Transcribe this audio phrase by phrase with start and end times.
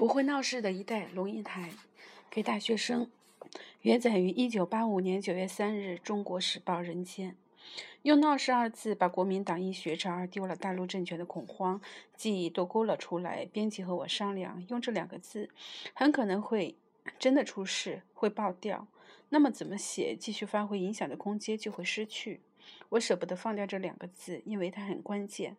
[0.00, 1.72] 不会闹事的一代龙应台，
[2.30, 3.10] 给大学生。
[3.82, 7.36] 原载于一九八五年九月三日《中国时报》人间。
[8.00, 11.82] 用“闹事”二字把国民党因学潮而丢了大陆政权的恐慌
[12.16, 13.44] 记忆都勾了出来。
[13.44, 15.50] 编辑和我商量，用这两个字，
[15.92, 16.76] 很可能会
[17.18, 18.86] 真的出事，会爆掉。
[19.28, 22.40] 那么怎么写，继续发挥影响的空间就会失去。
[22.88, 25.58] 我舍不得放掉这两个字，因为它很关键。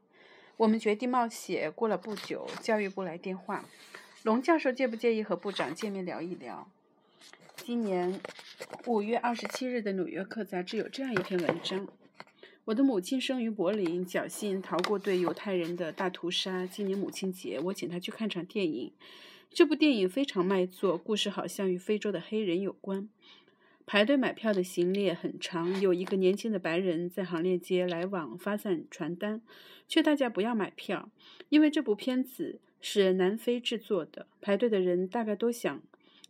[0.57, 1.71] 我们决定冒险。
[1.71, 3.63] 过了不久，教育部来电话。
[4.23, 6.69] 龙教授介不介意和部长见面聊一聊？
[7.55, 8.21] 今年
[8.85, 11.87] 五月二十七日的《纽约客》杂志有这样一篇文章：
[12.65, 16.67] 我的母亲生于柏林，侥幸逃过对犹太人的大屠杀。
[16.67, 18.93] 今年母亲节，我请她去看场电影。
[19.49, 23.09] 这部电影非常卖座，故事好像与非洲的黑人有关。
[23.87, 29.41] 排队买票的行列很长，有一个年轻的白人在行列街来往发散传单，
[29.87, 31.09] 劝大家不要买票，
[31.49, 32.59] 因为这部片子。
[32.81, 35.81] 是南非制作的，排队的人大概都想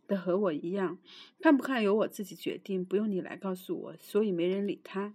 [0.07, 0.99] 的和我一样，
[1.39, 5.13] 看不看由我自己决定，不用你来告诉我，所以没人理他。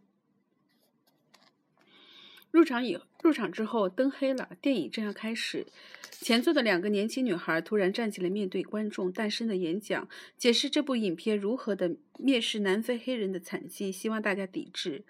[2.50, 5.66] 入场以入场之后，灯黑了，电影正要开始，
[6.10, 15.04] 前座的两个年轻女孩突然站起来，面对观众，大声的演讲，解释这部影片如何的蔑视南非黑人的惨境，希望大家抵制。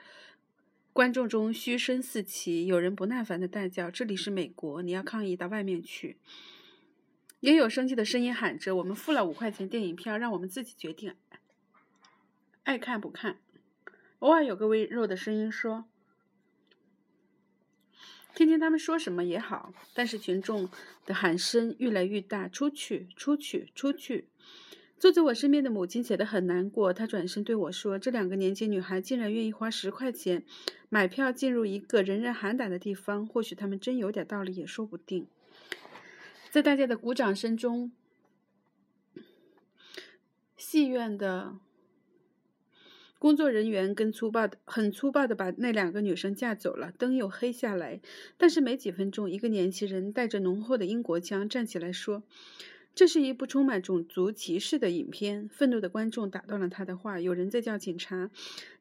[0.96, 6.16] 观众中嘘声四起，有人不耐烦的大叫：“这里是美国，你要抗议到外面去！”
[7.40, 11.14] 也有生气的声音喊着：“我们付了五块钱电影票，让我们自己决定，
[12.62, 13.40] 爱看不看。”
[14.20, 15.84] 偶尔有个微弱的声音说
[18.34, 20.70] ：“听听他们说什么也好。”但是群众
[21.04, 24.30] 的喊声越来越大：“出去，出去，出去！”
[24.98, 30.42] 坐在我身边的母亲显得很难过，她转身对我说：“这两个年轻女孩竟然愿意花十块钱
[30.88, 35.26] 买票进入一个人人喊打的地方，或许他们真有点道理，也说不定。”
[36.50, 37.92] 在大家的鼓掌声中，
[40.56, 41.54] 戏院的
[43.18, 48.00] 工作人员跟粗暴的、很粗暴的把那两个女生架走了，灯又黑下来。
[48.38, 52.22] 但是没几分钟，一个年轻人带着浓厚的英国腔站起来说。
[52.96, 55.50] 这是一部充满种族歧视的影片。
[55.50, 58.30] 愤怒的观众打断了他的话，有人在叫警察，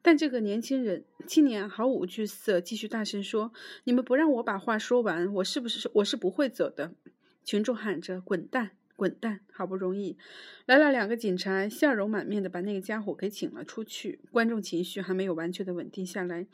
[0.01, 3.51] 但这个年轻人青年毫无惧色，继续大声说
[3.83, 6.93] ：“你们不让我把话说完，我是不是我是不会走的？”
[7.43, 9.41] 群众喊着：“滚蛋！”滚蛋！
[9.51, 10.17] 好不容易
[10.65, 14.19] 来了两个警察，笑容满面的把那个家伙给请了出去。
[14.31, 16.45] 观众情绪还没有完全的稳定下来，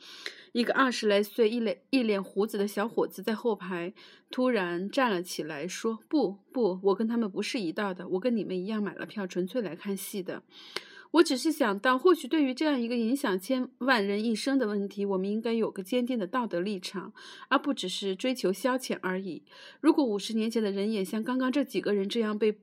[0.52, 3.92] 一个二十来岁、一脸一脸胡子的小伙子在后排
[4.30, 10.42] 突然站了起来，说：“不不，我跟他们不是一道的，我跟你们一样买了票，纯粹来看戏的。”
[11.12, 17.12] 我只是想到，或许对于这样一个影响千万人一生的问题，我们应该有个坚定的道德立场，
[17.48, 19.42] 而不只是追求消遣而已。
[19.80, 22.58] 如果五十年前的人也像刚刚这几个人这样被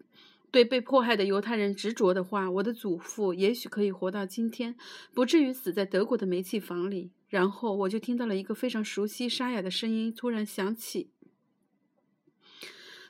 [0.52, 4.76] 对被迫害的犹太人执着的话，我的祖父也许可以活到今天，
[5.14, 7.12] 不至于死在德国的煤气房里。
[7.28, 11.12] 然后我就听到了一个非常熟悉沙哑的声音突然响起，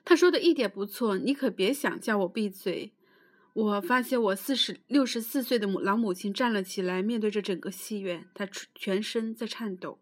[0.04, 2.92] 他说的一点不错，你可别想叫我闭嘴。
[3.54, 10.00] 我发现我四十六十四岁的母老母亲站了起来，面对着整个戏院，她全身在颤抖。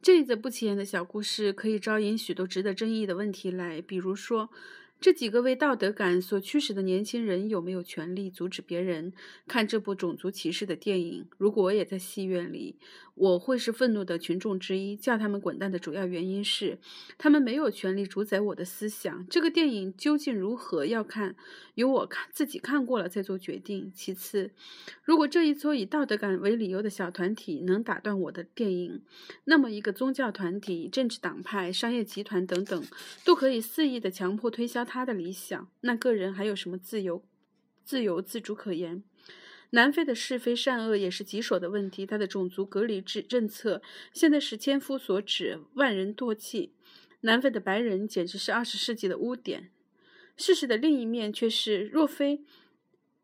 [0.00, 4.50] 这一则不起眼的小故事，可以招引许多值得争议的问题来，比如说。
[5.02, 9.12] 这几个为道德感所驱使的年轻人有没有权利阻止别人
[9.48, 11.26] 看这部种族歧视的电影？
[11.38, 12.76] 如果我也在戏院里，
[13.16, 14.94] 我会是愤怒的群众之一。
[14.94, 16.78] 叫他们滚蛋的主要原因是，
[17.18, 19.26] 他们没有权利主宰我的思想。
[19.28, 20.86] 这个电影究竟如何？
[20.86, 21.34] 要看，
[21.74, 23.90] 由我看自己看过了再做决定。
[23.92, 24.52] 其次，
[25.02, 29.02] 如果这一撮以道德感为理由的小团体能打断我的电影，
[29.46, 32.84] 那么一个宗教团体、政治党派、商业集团等等，
[33.24, 34.86] 都可以肆意的强迫推销。
[34.92, 37.24] 他的理想，那个人还有什么自由、
[37.82, 39.02] 自由自主可言？
[39.70, 42.04] 南非的是非善恶也是棘手的问题。
[42.04, 43.80] 他的种族隔离制政策
[44.12, 46.74] 现在是千夫所指，万人唾弃。
[47.22, 49.70] 南非的白人简直是二十世纪的污点。
[50.36, 52.44] 事实的另一面却是，若非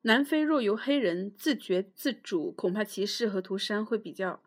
[0.00, 4.42] 南非若由黑人自觉自主，恐怕歧视和屠杀会比较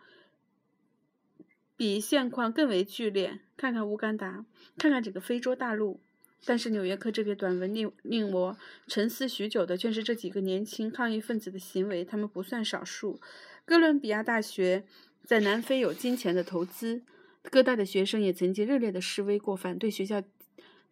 [1.78, 3.42] 比现况更为剧烈。
[3.56, 4.44] 看看乌干达，
[4.80, 6.02] 看看整个非洲大陆。
[6.44, 8.58] 但是《纽约客》这篇短文令令我
[8.88, 12.04] 沉思许久的，却是这几个年轻抗议分子的行为。
[12.04, 13.22] 他们不算少数。
[13.64, 14.84] 哥伦比亚大学
[15.24, 17.04] 在南非有金钱的投资，
[17.44, 20.24] 各大的学生也曾经热烈的示威过，反对学校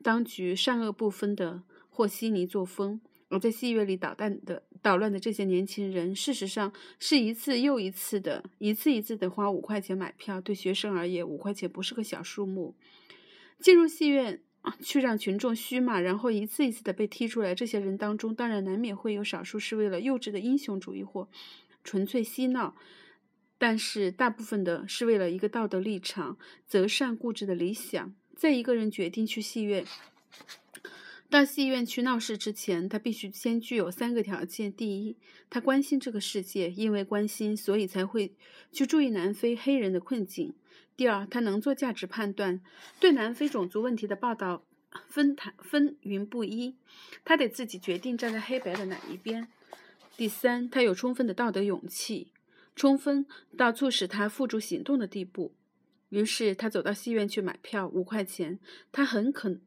[0.04, 3.02] 当局善恶不分的和稀泥作风。
[3.30, 10.40] 而在戏院里捣蛋的、捣乱的这些年轻人，事实上是一次又一次的、一次一次的花五块钱买票。
[10.40, 12.76] 对学生而言，五块钱不是个小数目。
[13.60, 14.42] 进入戏院。
[14.82, 17.56] 去让群众虚骂，然后一次一次的被踢出来。
[17.56, 21.28] 这些人当中，当然难免会有少数是为了幼稚的英雄主义或
[21.84, 22.76] 纯粹嬉闹，
[23.58, 28.14] 但是大部分的是为了一个道德立场、择善固执的理想。
[28.36, 29.86] 在一个人决定去戏院。
[31.30, 35.16] 到戏院去闹事之前，他必须先具有三个条件：第一，
[35.50, 38.34] 他关心这个世界，因为关心，所以才会
[38.72, 40.54] 去注意南非黑人的困境；
[41.00, 42.60] 第二，他能做价值判断，
[43.00, 44.66] 对南非种族问题的报道
[45.08, 46.76] 分谈纷纭不一，
[47.24, 49.46] 他得自己决定站在黑白的哪一边；
[50.18, 52.34] 第三，他有充分的道德勇气，
[52.76, 53.26] 充分
[53.56, 55.54] 到促使他付诸行动的地步。
[56.10, 58.60] 于是他走到戏院去买票，五块钱，
[58.92, 59.58] 他很可。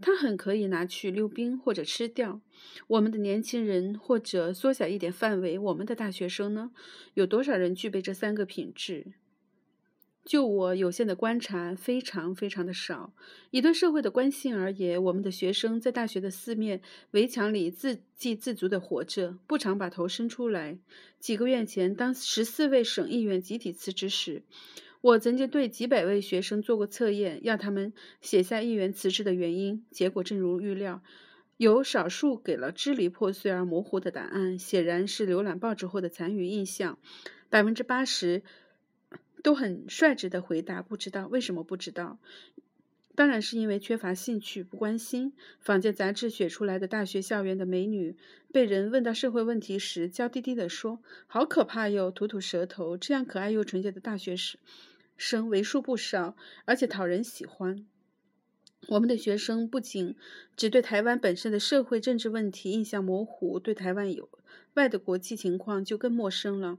[0.00, 2.40] 他很可以拿去溜冰或者吃掉。
[2.86, 6.70] 我们的年轻人，或者缩小一点范围，我们的大学生呢？
[7.14, 9.12] 有多少人具备这三个品质？
[10.24, 13.12] 就我有限的观察，非常非常的少。
[13.50, 16.80] 以对社会的关心而言，我们的学生在大学的四面
[17.10, 20.78] 围墙里自给自足的活着，不常把头伸出来。
[21.18, 24.42] 几个月前，当十四位省议员集体辞职时，
[25.00, 29.84] 我曾经对几百位学生做过测验，要他们写下议员辞职的原因。
[29.90, 31.02] 结果正如预料，
[31.56, 36.98] 有少数给了支离破碎而模糊的答案，显然是浏览报纸后的残余印象。
[37.50, 38.42] 百分之八十
[39.42, 42.18] 都很率直的回答：“不知道。”为什么不知道？
[43.14, 45.34] 当然是因为缺乏兴趣，不关心。
[45.60, 48.16] 坊间杂志选出来的大学校园的美女，
[48.50, 52.96] 被人问到社会问题时，娇滴滴地说：“好可怕哟！”吐吐舌头。
[52.96, 54.58] 这样可爱又纯洁的大学时。
[55.18, 56.34] 生为数不少，
[56.64, 57.84] 而且讨人喜欢。
[58.88, 60.16] 我们的学生不仅
[60.56, 64.28] 只对台湾本身的社会政治问题印象模糊，对台湾有
[64.74, 66.78] 外的国际情况就更陌生了。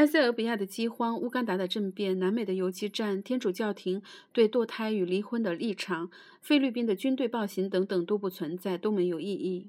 [0.00, 4.00] 埃塞俄比亚的饥荒、乌干达的政变、南美的游击战、天主教廷
[4.32, 6.10] 对堕胎与离婚的立场、
[6.40, 9.68] 菲律宾的军队暴行等等都不存在，都没有意义。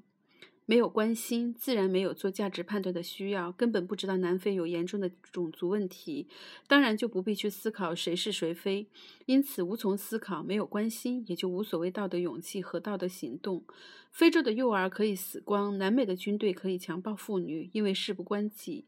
[0.64, 6.26] 没有关心，自然没有做价值判断的需要，根本不知道南非有严重的种族问题，
[6.66, 8.86] 当然就不必去思考谁是谁非，
[9.26, 10.42] 因此无从思考。
[10.42, 13.62] 没有关心，也就无所谓道德勇气和道德行动。
[14.10, 18.86] 非洲的幼儿可以死光，南美的军队可以强暴妇女，因为事不关己。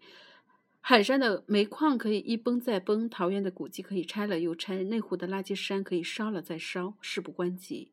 [0.86, 7.88] 海山的煤矿可以一崩再崩，桃园的古迹可以拆了又拆，内湖的垃圾山可以烧了再烧，事不关己。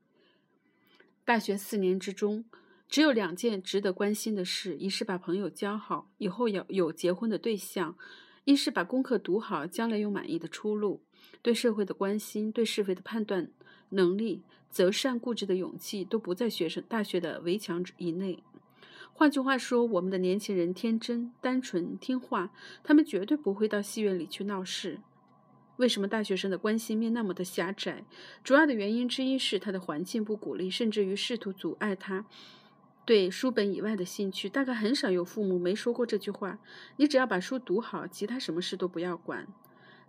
[1.23, 2.43] 大学四年之中。
[2.89, 7.95] 只有两件值得关心的事：一是把朋友交好，以后要有结婚的对象；
[8.43, 11.01] 一是把功课读好，将来有满意的出路。
[11.41, 13.49] 对社会的关心，对是非的判断
[13.91, 18.43] 能力，择善固执的勇气，都不在学生大学的围墙以内。
[19.13, 22.51] 换句话说，我们的年轻人天真、单纯、听话，
[22.83, 24.99] 他们绝对不会到戏院里去闹事。
[25.77, 28.03] 为什么大学生的关心面那么的狭窄？
[28.43, 32.25] 主要的原因之一是他的环境不鼓励，甚至于试图阻碍他。
[33.03, 36.59] 对书本以外的兴趣，大概很少有父母没说过这句话。
[36.97, 39.47] 你只要把书读好，其他什么事都不要管。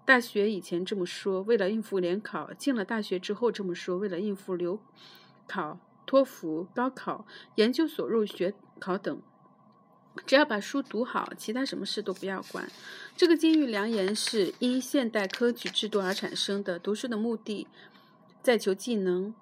[0.05, 4.79] 大学以前这么说，为了应付联考；进了大学之后这么说，为了应付留
[5.47, 7.27] 考、托福、高考、
[7.57, 9.21] 研究所入学考等。
[10.27, 12.71] 只要把书读好，其他什么事都不要管。
[13.17, 16.79] 这个金玉良言是因现代科举制度而产生的。
[16.79, 17.67] 读书的目的，
[18.43, 19.35] 在求技能。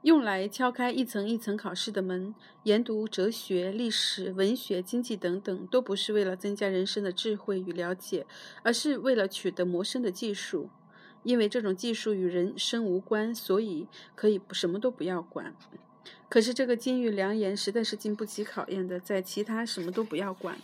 [0.00, 8.26] 用来敲开一层一层考试的门，研读哲学、历史、文学、经济等等，都不是为了增加人生的智慧与了解，
[8.62, 10.68] 而是为了取得谋生的技术。
[11.22, 15.56] 因为这种技术与人生无关，所以可以什么都不要管。
[16.34, 20.58] 可是这个金玉良言实在是经不起考验的，在其他什么都不要管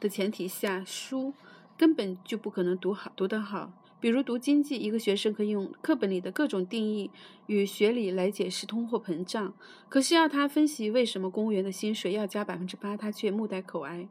[0.00, 1.32] 的前提下，书
[1.78, 3.72] 根本就不可能读好，读得好。
[4.00, 7.08] 比如读经济，一个学生可以用课本里的各种定义
[7.46, 9.54] 与学理来解释通货膨胀，
[9.88, 14.08] 可是要他分析为什么公务员的薪水要加百分之八，他却目呆口呆。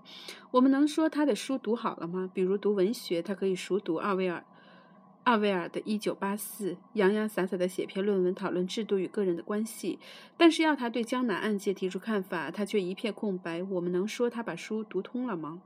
[0.51, 2.31] 我们能说他的书读好了吗？
[2.33, 4.45] 比如读文学，他可以熟读奥威尔、
[5.31, 9.97] 奥威尔的《一九八四》，洋洋洒洒的写篇论文讨论制度与个人的关系，
[10.35, 13.63] 但是要他对江南案件提出看法，他却一片空白。
[13.63, 15.61] 我们能说他把书读通了吗？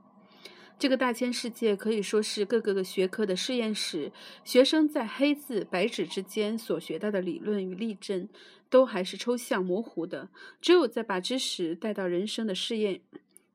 [0.78, 4.12] 这个大千世界可以说是各个个学科的实验室，
[4.44, 8.28] 学生在黑字白纸之间所学到的理论与例证，
[8.70, 10.28] 都还是抽象模糊的。
[10.60, 13.00] 只有在把知识带到人生的试验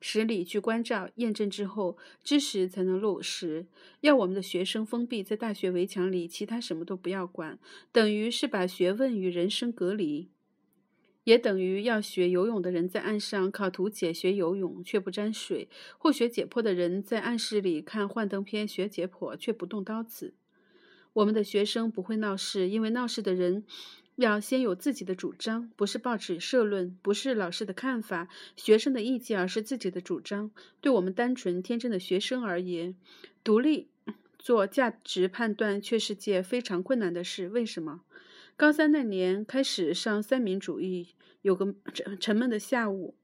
[0.02, 3.66] 室里去关照验证之后，知识才能落实。
[4.00, 7.58] 要我们的学生封闭在大学围墙里，其他什么都不要管，
[7.92, 10.28] 等于是把学问与人生隔离。
[11.24, 20.34] 也等于要学游泳的人在岸上考图解学游泳却不沾水，或学解剖的人在暗室里看幻灯片学解剖却不动刀子。
[21.12, 23.64] 我们的学生不会闹事，因为闹事的人
[24.16, 30.50] 要先有自己的主张，不是报纸社论，不是老师的看法、学生的意见，而是自己的主张。
[30.80, 32.94] 对我们单纯天真的学生而言，
[33.42, 33.88] 独立
[34.38, 37.48] 做价值判断却是件非常困难的事。
[37.48, 38.02] 为什么？
[38.54, 43.14] 高三那年开始上三民主义，有个沉沉闷的下午，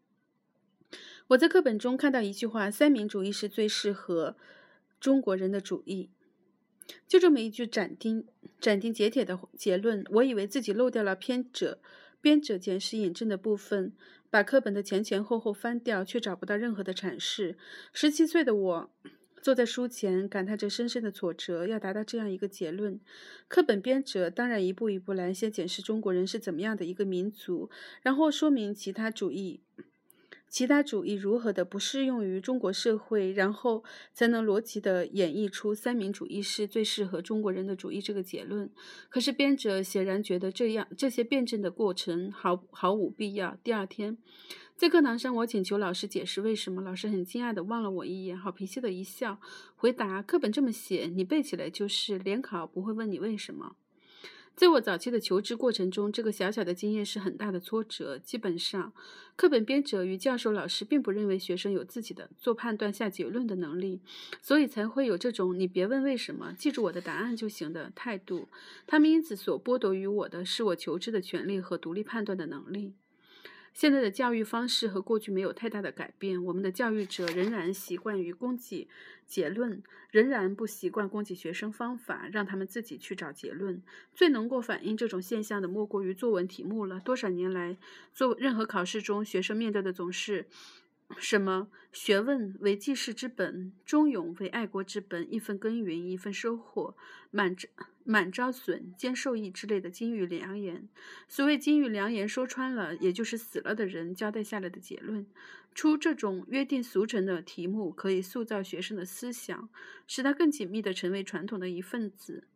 [1.29, 4.37] 我在课本中看到一句话：“三民主义是最适合
[4.99, 6.09] 中国人的主义。”
[7.07, 8.27] 就这么一句斩钉
[8.61, 11.81] 斩钉截铁的结论，我以为自己漏掉了编者
[12.21, 13.93] 编者检视引证的部分，
[14.31, 17.57] 把课本的前前后后翻掉，却找不到任何的阐释。
[17.93, 18.91] 十七岁的我
[19.41, 21.67] 坐在书前，感叹着深深的挫折。
[21.67, 22.99] 要达到这样一个结论，
[23.47, 27.71] 课本编者当然一步一步来，先检视中国人是怎么样的一个民族，
[28.03, 29.61] 然后说明其他主义。
[30.49, 38.71] 其他主义如何的不适用于中国社会，然后才能逻辑的演绎出三民主义是最适合中国人的主义这个结论。
[39.09, 43.57] 可是编者显然觉得这样这些辩证的过程毫毫无必要。
[43.63, 44.17] 第二天，
[44.75, 46.81] 在课堂上，我请求老师解释为什么。
[46.81, 49.39] 老师很惊讶的望了我一眼，好脾气的一笑，
[49.77, 53.77] 回答：课本这么写，你背起来就是，联考不会问你为什么。
[54.59, 58.19] 在我早期的求知过程中，这个小小的经验是很大的挫折。
[58.19, 58.93] 基本上，
[59.37, 64.01] 课本编者与教授老师并不认为学生有自己的做判断、下结论的能力，
[64.43, 68.49] 所以才会有这种“你别问为什么，记住我的答案就行”的态度。
[68.85, 72.95] 他们因此所剥夺于我的是我求知的权利和独立判断的能力。
[73.73, 78.89] 现在的教育方式和过去没有太大的改变，我们的教育者仍然习惯于供给
[79.27, 83.83] 结论，仍然不习惯供给学生方法，让他们自己去找结论。
[84.15, 86.99] 最能够反映这种现象的，莫过于作文题目了。
[87.01, 87.77] 多少年来，
[88.13, 90.47] 做任何考试中，学生面对的总是。
[91.17, 96.97] 什么学问为济世之本，忠勇为爱国之本，一分耕耘一分收获，
[97.31, 97.69] 满招
[98.05, 100.89] 满招损，兼受益之类的金玉良言。
[101.27, 105.27] 所谓金玉良言，说穿了，也就是死了的人交代下来的结论。
[105.75, 109.69] 出这种约定俗成的题目，可以塑造学生的思想，
[110.07, 112.49] 使他更紧密地成为传统的一份子。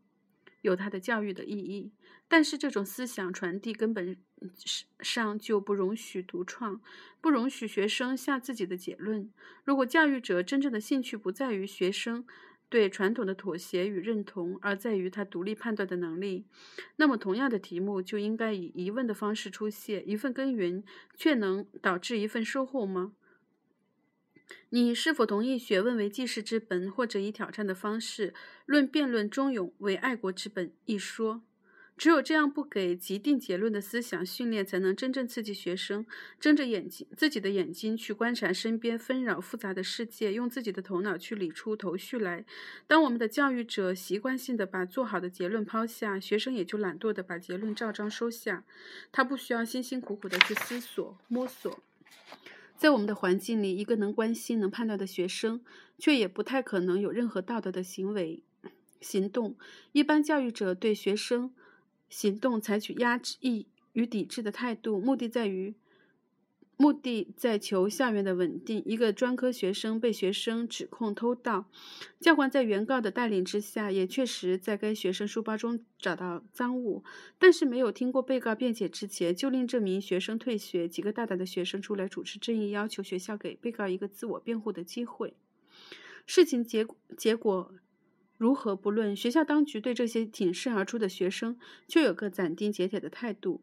[0.61, 1.93] 有他的教育的意义，
[2.29, 4.17] 但是这种思想传递根本
[5.01, 6.81] 上就不容许独创，
[7.21, 9.31] 不容许学生下自己的结论。
[9.65, 12.25] 如果教育者真正的兴趣不在于学生
[12.69, 16.47] 对传统的妥协与认同，而在于他独立判断的能力，
[16.97, 20.83] 那么同样的题目就应该以疑问的方式出现：一份耕耘
[21.17, 23.13] 却能导致一份收获吗？
[24.71, 28.35] 你是否同意“学问为济世之本”或者以挑战的方式
[28.67, 31.43] 论辩论“忠勇为爱国之本”一说？
[32.03, 36.05] 只有这样不给即定结论的思想训练，才能真正刺激学生
[36.41, 42.45] 睁着眼睛、自己的眼睛去观察身边纷扰复杂的世界，用自己的头脑去理出头绪来。
[42.89, 48.65] 当我们的教育者习惯性的把做好的结论抛下，学生也就懒惰的把结论照章收下。
[49.13, 51.79] 他不需要辛辛苦苦的去思索、摸索。
[52.77, 55.61] 在我们的环境里，一个能关心、能判断的学生，
[56.01, 58.43] 却也不太可能有任何道德的行为、
[59.01, 59.57] 行动。
[59.93, 61.55] 一般教育者对学生
[62.13, 63.37] 行动采取压制
[63.95, 65.75] 与抵制的态度，目的在于。
[66.79, 68.83] 目的在求校园的稳定。
[68.85, 71.67] 一个专科学生被学生指控偷盗，
[72.19, 77.05] 教官在原告的带领之下，也确实在该学生书包中找到赃物，
[77.39, 80.89] 但是没有听过被告辩解之前，就令这名学生退学。
[80.89, 85.35] 几个大胆的学生出来主持正义，要求学校给被告一个自我辩护的机会。
[86.27, 86.85] 事情结
[87.17, 87.73] 结果
[88.43, 91.57] 如何不论，学校当局对这些挺身而出的学生，
[91.87, 93.63] 却有个斩钉截铁的态度。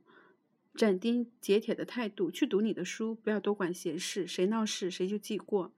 [0.73, 5.73] 斩钉截铁的态度去读你的书，不要多管闲事，谁闹事谁就记过。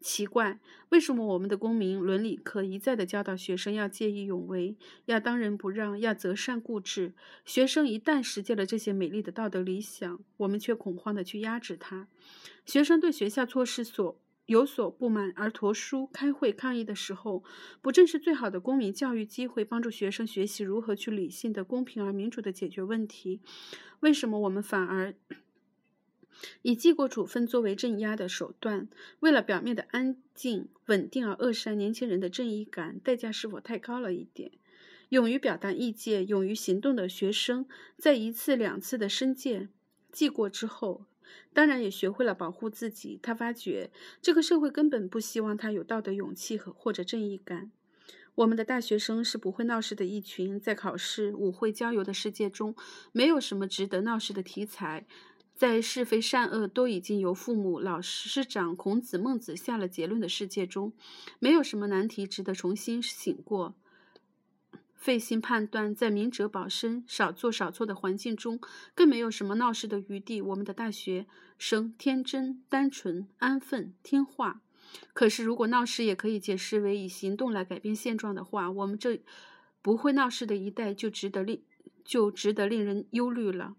[0.00, 7.12] 奇怪，为什么我们的公民伦理课一再的教导学生要见义勇为，要当仁不让，要择善固执？
[7.44, 12.08] 学生一旦实践了这些美丽的道德理想，我们却恐慌的去压制他。
[12.64, 14.18] 学生对学校措施所。
[14.50, 17.44] 有所不满而驮书开会抗议的时候，
[17.80, 23.40] 不正是最好的公民教育机会，帮助学生学习如何去理性的、公平而民主的解决问题？
[24.00, 25.14] 为什么我们反而
[26.62, 28.88] 以记过处分作为镇压的手段？
[29.20, 34.50] 为了表面的安静、稳定而扼杀年轻人的正义感，代价是否太高了一点？
[35.10, 39.68] 勇于表达意见、勇于行动的学生，在一次两次的申诫
[40.10, 41.04] 记过之后。
[41.52, 43.18] 当然也学会了保护自己。
[43.22, 43.90] 他发觉
[44.22, 47.70] 这个社会根本不希望他有道德勇气和或者正义感。
[48.36, 52.74] 我们的大学生是不会闹事的一群，在考试、舞会、郊游的世界中，
[53.12, 55.06] 没有什么值得闹事的题材。
[55.54, 60.94] 在是非善恶都已经由父母、老师、师长、孔子、孟子下了结论的世界中，
[61.38, 63.74] 没有什么难题值得重新醒过。
[65.00, 68.60] 费心判断，在明哲保身、少做少错的环境中，
[68.94, 70.42] 更没有什么闹事的余地。
[70.42, 71.26] 我们的大学
[71.56, 74.60] 生天真、单纯、安分、听话。
[75.14, 79.22] 可是，如果闹事也可以解释为以行动来改变现状的话，我们这
[79.80, 81.62] 不会闹事的一代就值得令
[82.04, 83.76] 就值得令人忧虑了。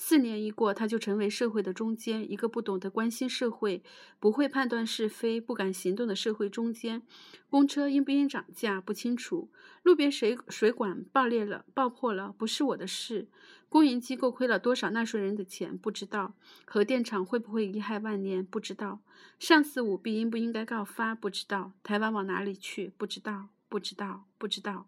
[0.00, 3.82] 四年一过，他就成为社会的中间，一个不懂得关心社会、
[4.20, 7.02] 不会判断是非、不敢行动的社会中间。
[7.50, 9.50] 公车应不应涨价不清楚，
[9.82, 13.26] 路边水水管爆裂了、爆破了不是我的事。
[13.68, 19.00] 公营机构亏了多少纳税人的钱不知道，核电厂会不会遗害万年不知道，
[19.40, 24.86] 上司舞弊应不应该告发不知道，台湾往哪里去不知道，不知道，不知道。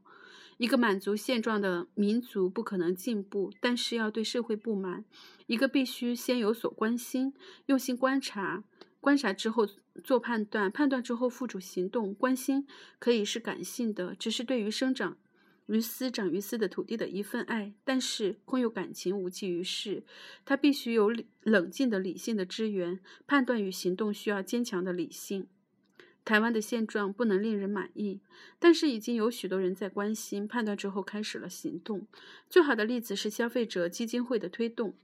[0.61, 5.07] 一个满足现状的民族不可能进步，但是要对社会不满。
[5.47, 7.33] 一个必须先有所关心，
[7.65, 8.63] 用心观察，
[9.01, 9.67] 观察之后
[10.05, 12.13] 做判断，判断之后付诸行动。
[12.13, 12.67] 关心
[12.99, 15.17] 可以是感性的，只是对于生长
[15.65, 20.05] 于斯、长于斯的土地的一份爱；但是空有感情无济于事，
[20.45, 21.11] 它必须有
[21.43, 23.01] 冷静的理性的支援。
[23.27, 25.47] 判断与行动需要坚强的理性。
[26.25, 28.21] 台湾的现状不能令人满意，
[28.59, 32.07] 但是已经有许多人在关心、判断之后开始了行动。
[32.49, 34.95] 最好的例子是消费者基金会的推动，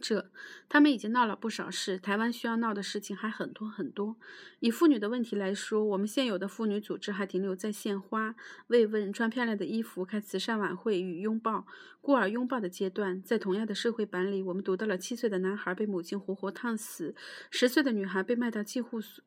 [0.00, 0.30] 这
[0.68, 1.96] 他们已经闹了不少事。
[1.98, 4.16] 台湾需要闹的事情还很多很多。
[4.58, 8.34] 以妇女的问题来说，我们现有的妇女组织还停留在献花、
[8.68, 11.66] 慰问、穿漂亮的衣服、开慈善晚会与拥抱
[12.00, 13.22] 孤儿拥抱的阶段。
[13.22, 17.14] 在同样的社会版里，我们读到了七岁的男孩被母亲活活烫死，
[17.50, 19.22] 十岁的女孩被卖到寄护所。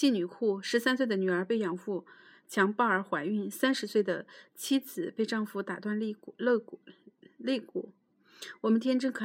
[0.00, 2.06] 妓女库，十三岁的女儿被养父
[2.48, 6.80] 强暴而怀孕，三十岁的妻子被丈夫打断肋骨、肋骨、
[7.36, 7.92] 肋骨。
[8.62, 9.18] 我们天真可爱。